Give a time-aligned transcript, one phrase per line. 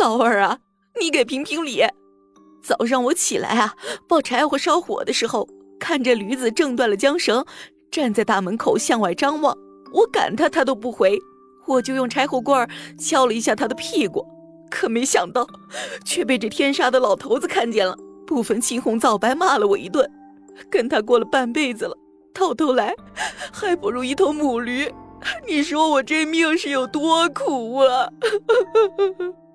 [0.00, 0.58] 老二啊，
[1.00, 1.82] 你给评评理。
[2.62, 3.74] 早上我起来啊，
[4.08, 7.44] 抱柴火烧火的时候，看着驴子挣断了缰绳，
[7.90, 9.56] 站在大门口向外张望。
[9.92, 11.18] 我赶他，他都不回，
[11.66, 14.26] 我就用柴火棍敲了一下他的屁股，
[14.70, 15.46] 可没想到，
[16.04, 20.10] 却被这天杀的老头子看见了，不分青红皂白骂了我一顿。
[20.70, 21.96] 跟他过了半辈子了，
[22.34, 22.94] 到头来
[23.52, 24.92] 还不如一头母驴。
[25.46, 28.08] 你说我这命是有多苦啊！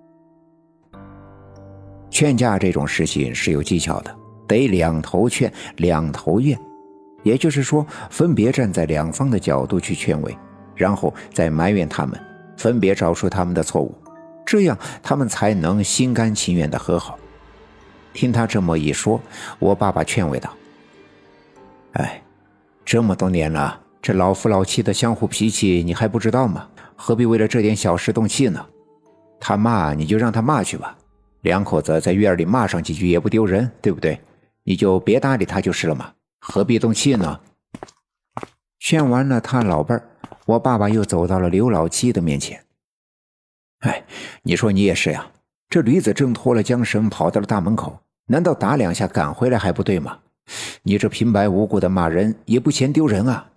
[2.11, 4.15] 劝架这种事情是有技巧的，
[4.45, 6.59] 得两头劝，两头怨。
[7.23, 10.37] 也就是说，分别站在两方的角度去劝慰，
[10.75, 12.19] 然后再埋怨他们，
[12.57, 13.95] 分别找出他们的错误，
[14.45, 17.17] 这样他们才能心甘情愿的和好。
[18.13, 19.21] 听他这么一说，
[19.57, 20.51] 我爸爸劝慰道
[21.93, 22.21] ：“哎，
[22.83, 26.67] 这么多年了，这老夫老妻的相互脾气你还不知道吗？
[26.95, 28.65] 何必为了这点小事动气呢？
[29.39, 30.97] 他骂你就让他骂去吧，
[31.41, 34.19] 两口子在院里骂上几句也不丢人，对不对？
[34.63, 37.39] 你就别搭理他就是了嘛。”何必动气呢？
[38.79, 40.09] 劝完了他老伴儿，
[40.45, 42.65] 我爸爸又走到了刘老七的面前。
[43.81, 44.03] 哎，
[44.41, 45.31] 你说你也是呀，
[45.69, 50.19] 这驴子挣脱了缰绳，跑到了大门口，难道打两下赶回来还不对吗？
[50.81, 53.51] 你这平白无故的骂人，也不嫌丢人啊！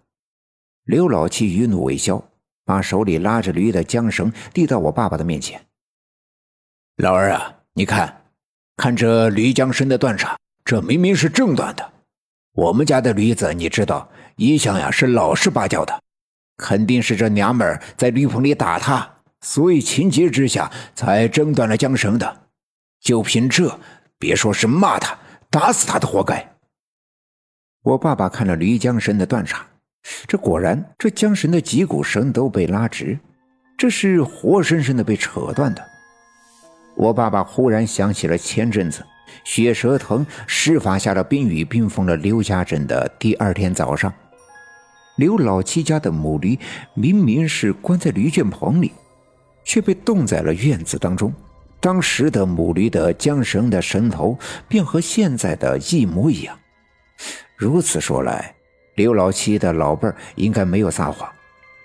[0.84, 2.22] 刘老七余怒未消，
[2.66, 5.64] 把手里拉着驴的缰绳递到我爸爸的面前。
[6.96, 8.22] 老二啊，你看，
[8.76, 11.92] 看这驴缰绳的断茬，这明明是正断的。
[12.52, 16.00] 我们家的驴子，你知道，一向呀是老实巴交的，
[16.56, 22.42] 肯定是这娘们儿在驴棚里打他，所以情急之下才挣断了缰绳的。
[23.00, 23.80] 就凭这，
[24.20, 25.18] 别说是骂他，
[25.50, 26.48] 打死他都活该。
[27.82, 29.66] 我爸爸看了驴缰绳的断叉，
[30.28, 33.18] 这果然，这缰绳的几股绳都被拉直，
[33.76, 35.84] 这是活生生的被扯断的。
[36.96, 39.04] 我爸爸忽然想起了前阵子。
[39.42, 44.12] 血蛇藤施法下了冰雨，冰封了刘家镇的第二天早上，
[45.16, 46.58] 刘老七家的母驴
[46.94, 48.92] 明明是关在驴圈棚里，
[49.64, 51.32] 却被冻在了院子当中。
[51.80, 54.38] 当时的母驴的缰绳的绳头
[54.68, 56.56] 便和现在的一模一样。
[57.56, 58.54] 如此说来，
[58.94, 61.30] 刘老七的老伴儿应该没有撒谎，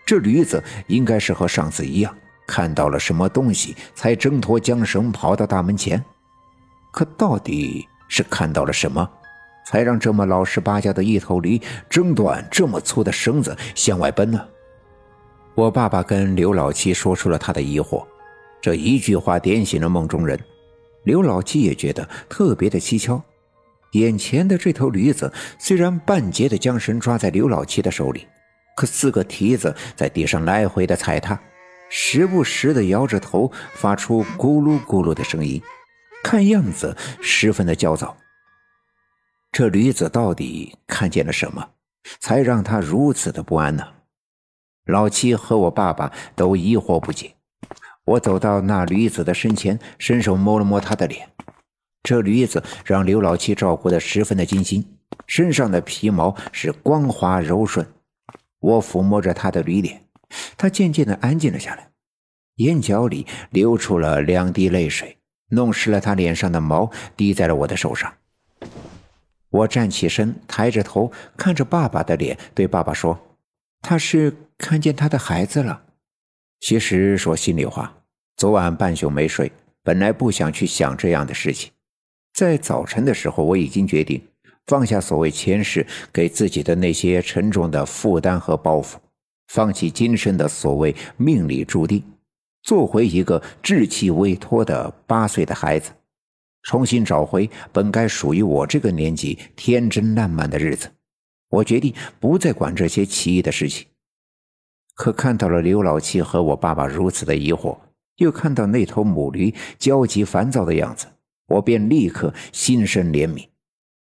[0.06, 2.16] 这驴子应该是和上次一样，
[2.50, 6.04] 看到了什么东西才挣脱缰绳跑到大门前。
[6.92, 9.08] 可到底是看到了什么，
[9.68, 14.44] 才让这么老实巴交的一头驴挣断这么粗的绳子向外奔呢？
[15.54, 18.04] 我爸爸跟刘老七说出了他的疑惑，
[18.60, 20.40] 这一句话点醒了梦中人。
[21.04, 23.22] 刘老七也觉得特别的蹊跷，
[23.92, 28.26] 眼前的这头驴子虽然半截的缰绳抓在刘老七的手里，
[28.76, 31.40] 可四个蹄子在地上来回的踩踏，
[31.89, 35.61] 时不时的摇着头，发出咕噜咕噜的声音。
[36.23, 38.16] 看样子十分的焦躁。
[39.51, 41.69] 这驴子到底看见了什么，
[42.19, 43.88] 才让他如此的不安呢？
[44.85, 47.33] 老七和我爸爸都疑惑不解。
[48.06, 51.29] 我走到那驴子的身前，伸手摸了摸他的脸。
[52.03, 57.85] 这驴子让刘老七照顾的十分的精心，身上的皮毛是光滑柔顺。
[58.59, 60.09] 我抚摸着他的驴脸，
[60.59, 61.90] 他渐渐的安静了下来，
[62.56, 65.16] 眼角里流出了两滴泪水。
[65.52, 68.14] 弄湿了他脸上的毛，滴在了我的手上。
[69.50, 73.19] 我站起身，抬着头看着爸爸的脸，对爸爸说
[73.81, 75.81] ：“他是看见他的孩子了。”
[76.62, 77.98] 其实说心里话，
[78.38, 81.72] 昨晚半宿没睡，本来不想去想这样的事情。
[82.34, 84.22] 在早晨的时候，我已经决定
[84.68, 88.98] 放下所谓前世给自己的那些沉重的负担和包袱，
[89.50, 92.04] 放弃今生的所谓命里注定。
[92.62, 95.92] 做回一个稚气未脱的八岁的孩子，
[96.64, 100.92] 重新找回本该属于我这个年纪天真烂漫的日子。
[101.50, 103.88] 我决定不再管这些奇异的事情。
[104.94, 107.78] 可看到了刘老七和我爸爸如此的疑惑，
[108.18, 111.07] 又看到那头母驴焦急烦躁的样子，
[111.48, 113.48] 我便立刻心生怜悯。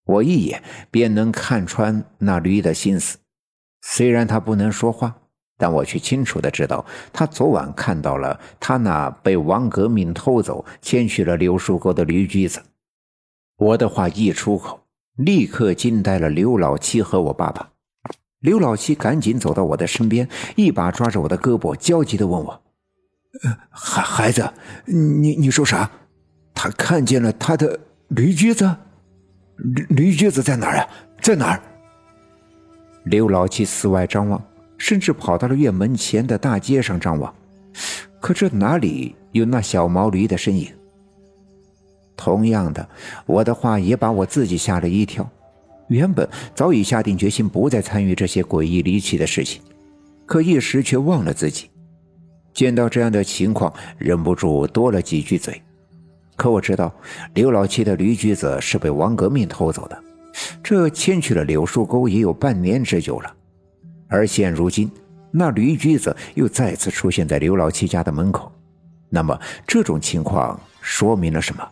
[0.05, 3.17] 我一眼便能看穿那驴的心思，
[3.81, 5.22] 虽然它不能说话。
[5.57, 12.61] 但我却清楚的知道，他昨晚看到了他那被王革命偷走、牵去了柳树沟的驴驹子。
[13.57, 14.81] 我的话一出口，
[15.15, 17.69] 立刻惊呆了刘老七和我爸爸。
[18.39, 22.61] 刘老七赶紧走到我的身边，一把抓着我的胳膊，焦急的问我
[23.71, 24.51] ：“孩孩子，
[24.85, 25.89] 你你说啥？
[26.53, 27.79] 他看见了他的
[28.09, 28.75] 驴驹子？
[29.57, 30.87] 驴驴驹子在哪儿啊？
[31.21, 31.61] 在哪儿？”
[33.05, 34.43] 刘老七四外张望。
[34.83, 37.33] 甚至跑到了院门前的大街上张望，
[38.19, 40.67] 可这哪里有那小毛驴的身影。
[42.17, 42.85] 同样的，
[43.25, 45.25] 我的话也把我自己吓了一跳。
[45.87, 49.61] 原本早已下定决心不再参与这些诡异离奇的事情，
[50.25, 51.69] 可一时却忘了自己。
[52.53, 55.61] 见到这样的情况，忍不住多了几句嘴。
[56.35, 56.93] 可我知道，
[57.35, 59.97] 刘老七的驴驹子是被王革命偷走的，
[60.61, 63.33] 这牵去了柳树沟也有半年之久了。
[64.13, 64.91] 而现如今，
[65.31, 68.51] 那驴驹子又再次出现在刘老七家的门口，
[69.09, 71.67] 那么这种情况说明了什么？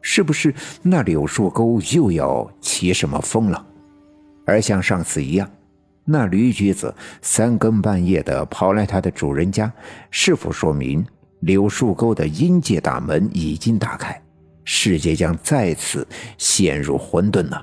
[0.00, 3.66] 是不是那柳树沟又要起什么风了？
[4.46, 5.46] 而像上次一样，
[6.06, 9.70] 那驴驹子三更半夜的跑来他的主人家，
[10.10, 11.04] 是否说明
[11.40, 14.18] 柳树沟的阴界大门已经打开，
[14.64, 16.08] 世界将再次
[16.38, 17.62] 陷入混沌呢？